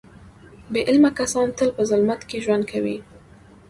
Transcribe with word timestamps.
بې 0.71 0.81
علمه 0.89 1.11
کسان 1.19 1.47
تل 1.57 1.69
په 1.77 1.81
ظلمت 1.89 2.21
کې 2.29 2.37
ژوند 2.45 2.63
کوي. 2.71 2.97